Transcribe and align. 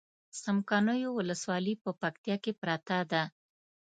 څمکنيو 0.41 1.09
ولسوالي 1.15 1.73
په 1.83 1.89
پکتيا 2.01 2.35
کې 2.43 2.51
پرته 2.61 2.97
ده 3.11 3.23